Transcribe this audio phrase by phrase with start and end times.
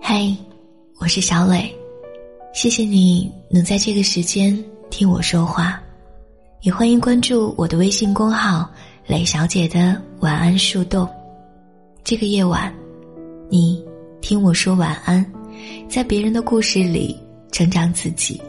[0.00, 0.34] 嗨，
[0.98, 1.70] 我是小磊，
[2.54, 4.56] 谢谢你能在这个时间
[4.88, 5.78] 听我说话，
[6.62, 8.70] 也欢迎关注我的微信公号
[9.06, 11.06] “磊小姐的晚安树洞”。
[12.02, 12.74] 这个夜晚，
[13.50, 13.84] 你
[14.22, 15.30] 听我说晚安，
[15.86, 17.14] 在别人的故事里
[17.52, 18.40] 成长自己。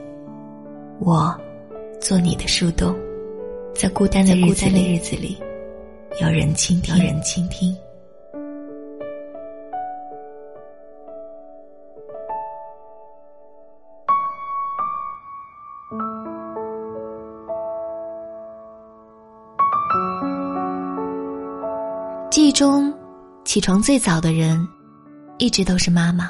[1.02, 1.38] 我
[2.00, 2.96] 做你的树洞，
[3.74, 5.38] 在孤单的日子里，
[6.22, 7.76] 有人倾听，有人倾听。
[22.30, 22.94] 记忆中，
[23.44, 24.66] 起床最早的人，
[25.40, 26.30] 一直都是妈妈。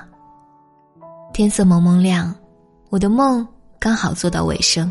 [1.33, 2.33] 天色蒙蒙亮，
[2.89, 3.45] 我的梦
[3.77, 4.89] 刚好做到尾声，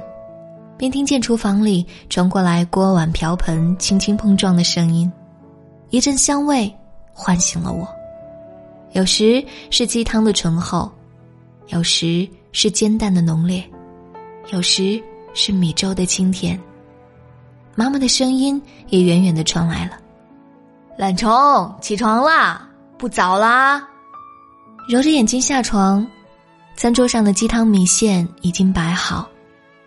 [0.81, 5.13] 便听见厨房里传过来锅碗瓢盆轻轻碰撞的声音，
[5.91, 6.75] 一阵香味
[7.13, 7.87] 唤醒了我。
[8.93, 10.91] 有时是鸡汤的醇厚，
[11.67, 13.63] 有时是煎蛋的浓烈，
[14.53, 14.99] 有时
[15.35, 16.59] 是米粥的清甜。
[17.75, 19.99] 妈妈的声音也远远的传来了。
[20.97, 21.31] 懒虫，
[21.83, 22.67] 起床啦！
[22.97, 23.87] 不早啦。
[24.89, 26.07] 揉着眼睛下床，
[26.75, 29.29] 餐桌上的鸡汤米线已经摆好。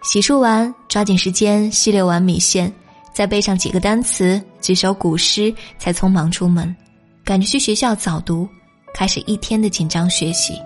[0.04, 2.72] 洗漱完，抓紧时间吸溜完米线，
[3.14, 6.76] 再背上几个单词，几首古诗，才匆忙出门，
[7.23, 8.46] 赶着去学校早读，
[8.94, 10.59] 开始一天的紧张学习。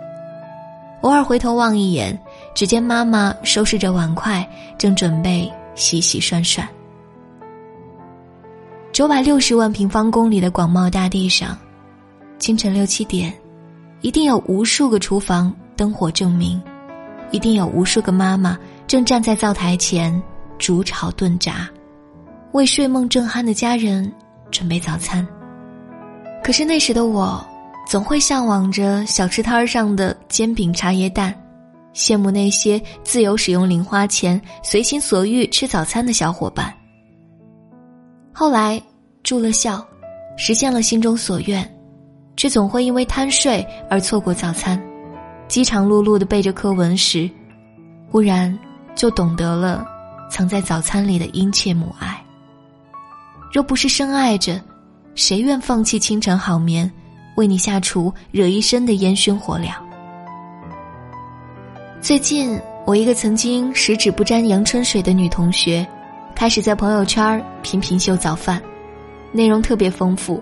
[1.02, 2.20] 偶尔回头望一眼，
[2.56, 6.68] 只见妈妈收拾着碗筷，正准备洗洗涮涮。
[8.92, 11.56] 九百六十万平方公里的广袤大地上，
[12.40, 13.32] 清晨六七点，
[14.02, 16.60] 一定有无数个厨房灯火正明，
[17.30, 20.22] 一定有无数个妈妈正站在灶台前
[20.58, 21.70] 煮炒炖炸，
[22.54, 24.10] 为睡梦正酣的家人
[24.50, 25.28] 准备早餐。
[26.42, 27.46] 可是那时的我，
[27.86, 31.36] 总会向往着小吃摊上的煎饼茶叶蛋，
[31.94, 36.74] 羡慕那些自由使用零花钱、随心所欲吃早餐的小伙伴。
[38.32, 38.82] 后来
[39.22, 39.86] 住了校，
[40.38, 41.70] 实现了心中所愿，
[42.38, 44.82] 却总会因为贪睡而错过早餐。
[45.50, 47.30] 饥肠辘辘的背着课文时，
[48.10, 48.58] 忽然
[48.98, 49.86] 就懂得了
[50.30, 52.22] 藏在早餐里的殷切母爱。
[53.54, 54.60] 若不是深爱着，
[55.16, 56.92] 谁愿放弃清晨好眠，
[57.38, 59.72] 为你下厨惹一身的烟熏火燎？
[62.02, 65.88] 最近，我一个曾经十指不沾阳春水的女同学。
[66.36, 68.62] 开始在朋友圈频频秀早饭，
[69.32, 70.42] 内容特别丰富，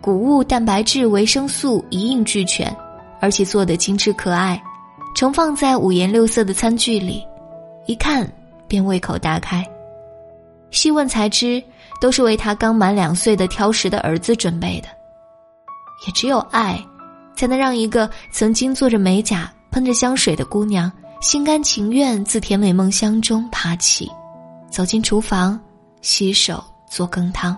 [0.00, 2.74] 谷物、蛋白质、维生素一应俱全，
[3.20, 4.60] 而且做的精致可爱，
[5.14, 7.22] 盛放在五颜六色的餐具里，
[7.86, 8.30] 一看
[8.68, 9.64] 便胃口大开。
[10.70, 11.62] 细问才知，
[12.00, 14.88] 都是为他刚满两岁的挑食的儿子准备的。
[16.06, 16.78] 也只有爱，
[17.34, 24.10] 才能让一个曾经做着美甲、喷着香水的姑娘，心甘情愿自甜美梦乡中爬起。
[24.68, 25.58] 走进厨房，
[26.02, 27.56] 洗手做羹汤。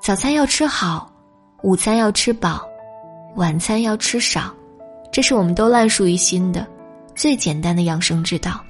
[0.00, 1.08] 早餐要吃好，
[1.62, 2.66] 午餐要吃饱，
[3.36, 4.52] 晚餐要吃少，
[5.12, 6.66] 这是我们都烂熟于心的
[7.16, 8.62] 最简单的养生之道。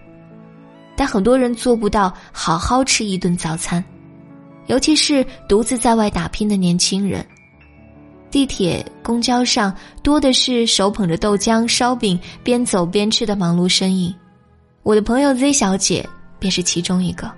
[0.97, 3.84] 但很多人做不到好好吃一顿早餐，
[4.69, 7.23] 尤其是独自在外打拼的年轻人。
[8.31, 14.15] 地铁、公交上多的是手捧着豆浆、烧饼，边走边吃的忙碌身影。
[14.83, 16.09] 我的朋友 Z 小姐。
[16.39, 17.33] 便是其中一个。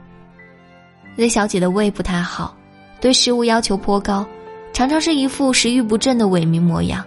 [1.17, 2.57] Z 小姐的胃不太好，
[3.01, 4.27] 对食物要求颇高，
[4.73, 7.05] 常常是一副食欲不振的萎靡模样。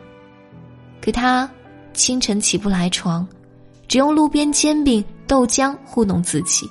[1.02, 1.50] 可她
[1.94, 3.28] 清晨起不来床，
[3.92, 6.66] 只用路边煎饼、豆浆糊弄自己，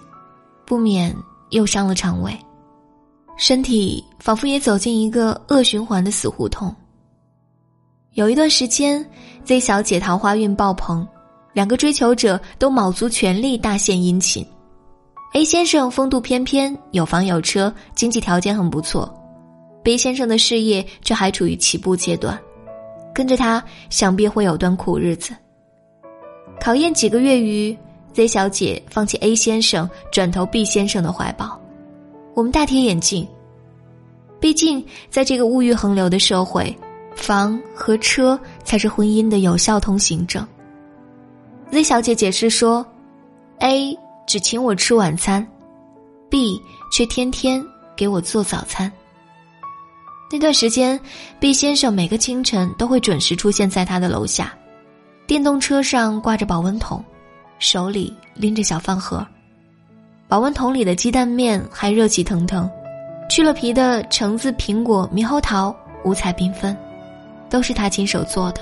[0.65, 1.15] 不免
[1.51, 2.35] 又伤了肠胃，
[3.37, 6.75] 身体仿佛也走进一个恶循环的死胡同。
[8.15, 9.07] 有一段时间
[9.45, 11.07] ，Z 小姐桃花运爆棚，
[11.53, 14.43] 两个追求者都卯足全力大献殷勤。
[15.35, 19.15] A 先生风度翩翩，有房有车，经济条件很不错。
[19.85, 22.41] B 先生的事业却还处于起步阶段，
[23.13, 25.34] 跟着他想必会有段苦日子。
[26.60, 27.77] 考验几个月余
[28.12, 31.59] ，Z 小姐放弃 A 先生，转投 B 先生的怀抱。
[32.34, 33.27] 我们大跌眼镜，
[34.39, 36.77] 毕竟在这个物欲横流的社会，
[37.16, 40.47] 房和车才是婚姻的有效通行证。
[41.72, 42.84] Z 小姐解释说
[43.59, 43.97] ：“A。”
[44.27, 45.45] 只请我吃晚餐
[46.28, 46.56] ，B
[46.92, 47.60] 却天天
[47.97, 48.92] 给我做早餐。
[50.30, 51.01] 那段时间
[51.41, 54.56] ，B 先生每个清晨都会准时出现在他的楼下，
[55.30, 57.00] 电动车上挂着保温桶，
[57.60, 59.24] 手里拎着小饭盒，
[60.27, 62.68] 保温桶里的鸡蛋面还热气腾腾，
[63.28, 65.72] 去了皮的橙子、苹果、猕猴桃，
[66.04, 66.77] 五彩缤纷，
[67.48, 68.60] 都是他亲手做的。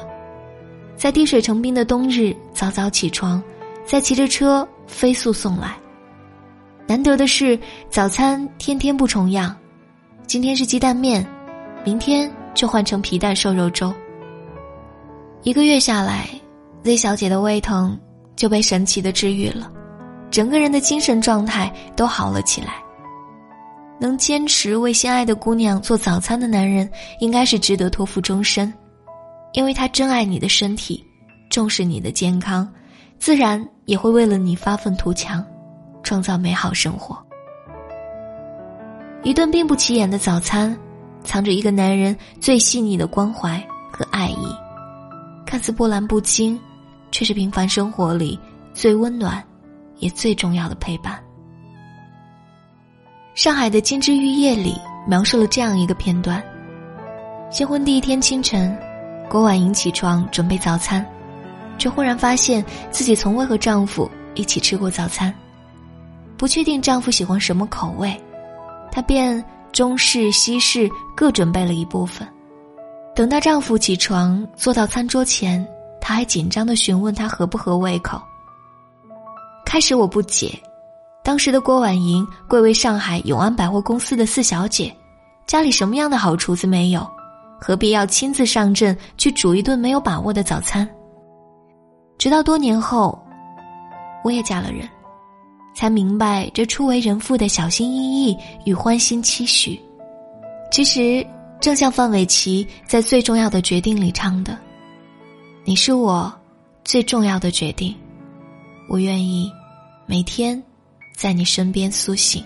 [0.94, 3.42] 在滴水成冰的冬日，早早起床，
[3.86, 5.74] 再骑着车飞速送来。
[6.86, 9.56] 难得的是，早餐天天不重样，
[10.26, 11.26] 今天是鸡蛋面，
[11.82, 13.90] 明天就换成皮蛋瘦肉粥。
[15.44, 16.28] 一个月下来
[16.88, 18.00] ，Z 小姐的胃疼
[18.34, 19.70] 就被神奇的治愈了，
[20.30, 22.76] 整个人的精神状态都好了起来。
[24.00, 26.90] 能坚持为心爱的姑娘做早餐的男人，
[27.20, 28.72] 应该是值得托付终身，
[29.52, 31.04] 因为他珍爱你的身体，
[31.50, 32.66] 重视你的健康，
[33.18, 35.44] 自然也会为了你发愤图强。
[36.02, 37.22] 创造美好生活。
[39.22, 40.74] 一顿并不起眼的早餐，
[41.22, 43.62] 藏着一个男人最细腻的关怀
[43.92, 44.56] 和爱意，
[45.44, 46.58] 看似波澜不惊，
[47.10, 48.38] 却是平凡生活里
[48.72, 49.42] 最温暖，
[49.98, 51.18] 也最重要的陪伴。
[53.34, 54.74] 上海的金枝玉叶里
[55.06, 56.42] 描述了这样一个片段：
[57.50, 58.76] 新婚第一天清晨，
[59.28, 61.06] 郭婉莹起床准备早餐，
[61.78, 65.32] 却忽然发现自己从未和丈夫一起吃过早餐。
[66.36, 68.14] 不确定丈夫喜欢什么口味，
[68.90, 72.26] 她便中式、西式各准备了一部分。
[73.14, 75.66] 等到丈夫起床坐到餐桌前，
[76.08, 78.18] 他还紧张的询问他合不合胃口。
[79.66, 80.58] 开始我不解，
[81.22, 84.90] 当时的郭婉莹贵为上海永安百货公司的四小姐，
[85.46, 87.06] 家里什么样的好厨子没有，
[87.60, 90.88] 何必要亲自上阵去煮一顿没有把握的早餐？
[92.16, 93.22] 直到多年后，
[94.24, 94.88] 我也嫁了人。
[95.76, 98.34] 才明白这初为人父的小心翼翼
[98.64, 99.78] 与欢欣期许，
[100.72, 101.22] 其实
[101.60, 104.56] 正像范玮琪在最重要的决定里唱的
[105.68, 106.32] ：“你是我
[106.82, 107.94] 最重要的决定，
[108.88, 109.52] 我愿意
[110.06, 110.62] 每天
[111.14, 112.42] 在你身边苏醒。”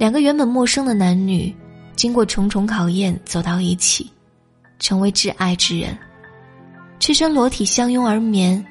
[0.00, 1.54] 两个原本陌生的男女，
[1.94, 4.10] 经过重重考验走到一起，
[4.78, 5.94] 成为挚爱之人，
[6.98, 8.64] 赤身裸体相拥而眠。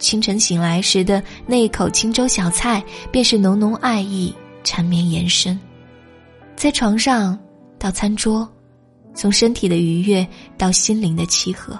[0.00, 4.34] 清晨醒来时的那一口清粥小菜，便是浓浓爱意
[4.64, 5.56] 缠绵延伸。
[6.56, 7.38] 在床上
[7.78, 8.48] 到餐桌，
[9.14, 10.26] 从身体的愉悦
[10.58, 11.78] 到心灵的契合，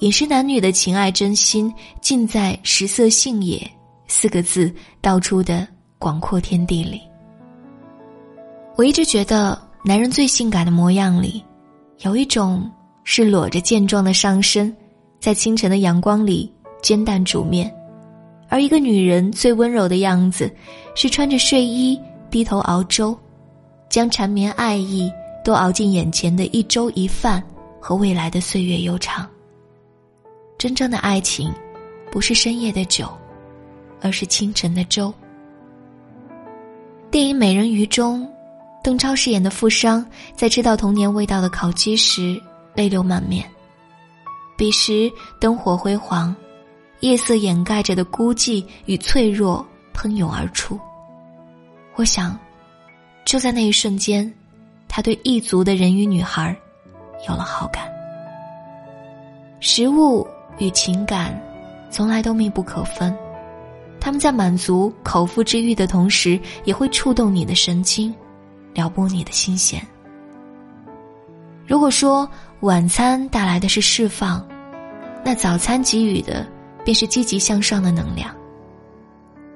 [0.00, 3.58] 饮食男女的情爱真心，尽在“食色性也”
[4.08, 5.66] 四个字道出的
[5.98, 7.00] 广阔天地里。
[8.76, 11.42] 我一直觉得，男人最性感的模样里，
[12.00, 12.70] 有一种
[13.04, 14.74] 是裸着健壮的上身，
[15.18, 16.52] 在清晨的阳光里。
[16.82, 17.74] 煎蛋煮面，
[18.48, 20.54] 而一个女人最温柔的样子，
[20.94, 21.98] 是穿着睡衣
[22.30, 23.16] 低头熬粥，
[23.88, 25.10] 将缠绵爱意
[25.42, 27.42] 都熬进眼前的一粥一饭
[27.80, 29.26] 和未来的岁月悠长。
[30.58, 31.52] 真正的爱情，
[32.10, 33.08] 不是深夜的酒，
[34.00, 35.12] 而是清晨的粥。
[37.10, 38.28] 电影《美人鱼》中，
[38.82, 40.04] 邓超饰演的富商
[40.34, 42.40] 在吃到童年味道的烤鸡时，
[42.74, 43.48] 泪流满面。
[44.56, 45.10] 彼时
[45.40, 46.34] 灯火辉煌。
[47.00, 50.80] 夜色掩盖着的孤寂与脆弱喷涌而出。
[51.94, 52.36] 我想，
[53.26, 54.32] 就在那一瞬间，
[54.88, 56.56] 他对异族的人鱼女孩
[57.28, 57.86] 有了好感。
[59.60, 60.26] 食物
[60.58, 61.38] 与情感
[61.90, 63.16] 从来都密不可分，
[64.00, 68.14] 他们在满足口腹之欲的同时，也会触动你的神经，
[68.74, 69.80] 撩拨你的心弦。
[71.66, 72.28] 如果说
[72.60, 74.46] 晚餐带来的是释放，
[75.24, 76.46] 那早餐给予的。
[76.86, 78.32] 便是积极向上的能量。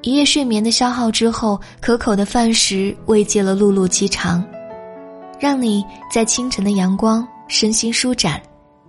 [0.02, 4.44] 一夜睡眠的消耗之后，可口的饭食慰藉了碌碌饥肠，
[5.38, 8.42] 让你在清晨的阳光身心舒展，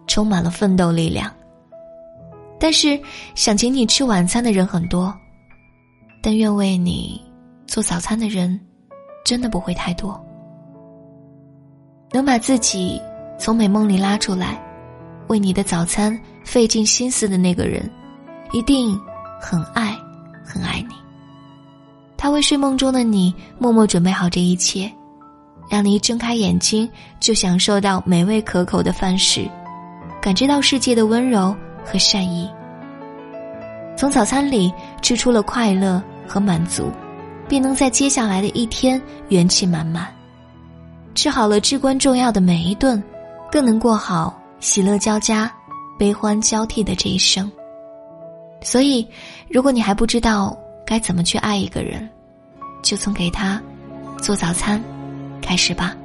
[0.08, 1.32] 充满了奋斗力量。
[2.64, 3.02] 但是，
[3.34, 5.12] 想请你吃晚餐的人很多，
[6.22, 7.20] 但愿为你
[7.66, 8.60] 做早餐的人，
[9.26, 10.24] 真的不会太多。
[12.12, 13.02] 能把自己
[13.40, 14.62] 从美梦里拉出来，
[15.28, 16.16] 为你的早餐
[16.46, 17.90] 费尽心思的那个人。
[18.54, 18.96] 一定
[19.42, 19.98] 很爱，
[20.46, 20.94] 很爱你。
[22.16, 24.92] 他为睡梦中的你默默准备好这一切，
[25.68, 26.88] 让你一睁开眼睛
[27.20, 29.50] 就享受到美味可口的饭食，
[30.22, 32.50] 感知到世界的温柔和善意。
[33.98, 36.92] 从早餐里吃出了快乐和满足，
[37.48, 40.08] 便能在接下来的一天元气满满。
[41.14, 43.02] 吃好了至关重要的每一顿，
[43.52, 45.52] 更能过好喜乐交加、
[46.00, 47.52] 悲欢交替的这一生。
[48.62, 49.06] 所以，
[49.50, 52.10] 如果你还不知道该怎么去爱一个人，
[52.82, 53.62] 就从给他
[54.22, 54.82] 做早餐
[55.42, 55.96] 开始吧。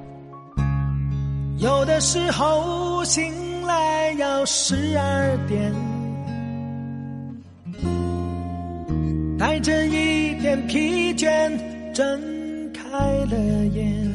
[1.58, 3.32] 有的时候醒
[3.66, 5.74] 来要十二点，
[9.38, 11.50] 带着一点疲倦
[11.92, 12.20] 睁
[12.72, 12.88] 开
[13.26, 14.06] 了眼。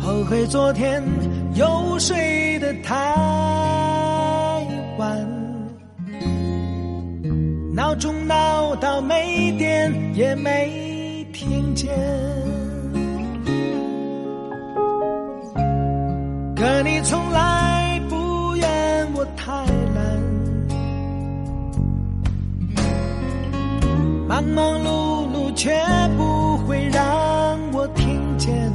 [0.00, 1.02] 后悔昨天
[1.54, 2.94] 又睡得太
[4.98, 5.28] 晚，
[7.74, 11.90] 闹钟闹到没电也没听见。
[24.54, 25.70] 忙忙碌碌却
[26.16, 28.70] 不会让我听见。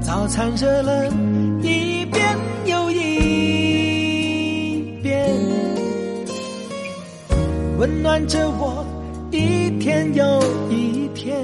[0.00, 1.06] 早餐热了
[1.62, 2.36] 一遍
[2.66, 5.34] 又一遍，
[7.78, 8.84] 温暖着我
[9.30, 11.42] 一天又一天。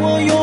[0.00, 0.37] 我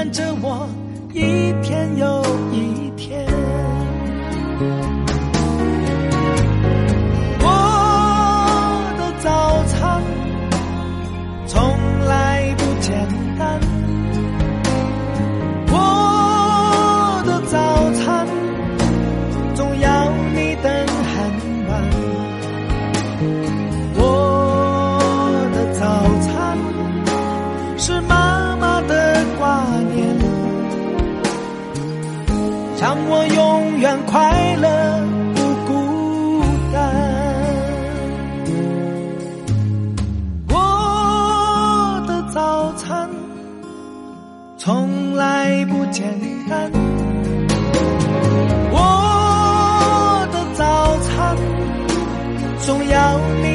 [0.00, 0.66] 看着我
[1.12, 2.69] 一天又一
[33.90, 34.68] 让快乐
[35.34, 36.78] 不孤单。
[40.48, 43.10] 我的早餐
[44.56, 46.08] 从来不简
[46.48, 46.70] 单，
[48.70, 48.78] 我
[50.30, 51.36] 的早餐
[52.60, 53.49] 总要你